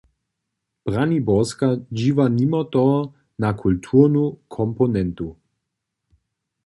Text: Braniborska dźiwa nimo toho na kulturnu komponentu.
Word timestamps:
Braniborska 0.85 1.67
dźiwa 1.97 2.25
nimo 2.39 2.59
toho 2.73 2.99
na 3.41 3.49
kulturnu 3.61 4.23
komponentu. 4.55 5.27